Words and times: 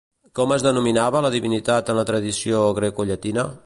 Com 0.37 0.53
es 0.55 0.63
denominava 0.67 1.21
la 1.27 1.31
divinitat 1.37 1.95
en 1.95 2.01
la 2.03 2.09
tradició 2.13 2.67
grecollatina? 2.83 3.51